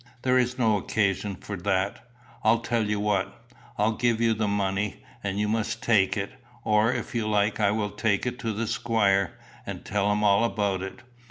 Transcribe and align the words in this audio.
There 0.23 0.39
is 0.39 0.57
no 0.57 0.77
occasion 0.77 1.35
for 1.35 1.55
that. 1.57 2.09
I'll 2.43 2.61
tell 2.61 2.89
you 2.89 2.99
what: 2.99 3.37
I'll 3.77 3.91
give 3.95 4.19
you 4.19 4.33
the 4.33 4.47
money, 4.47 5.03
and 5.23 5.37
you 5.39 5.47
must 5.47 5.83
take 5.83 6.17
it; 6.17 6.31
or, 6.63 6.91
if 6.91 7.13
you 7.13 7.27
like, 7.27 7.59
I 7.59 7.69
will 7.69 7.91
take 7.91 8.25
it 8.25 8.39
to 8.39 8.51
the 8.51 8.65
squire, 8.65 9.37
and 9.63 9.85
tell 9.85 10.11
him 10.11 10.23
all 10.23 10.43
about 10.43 10.81
it. 10.81 11.01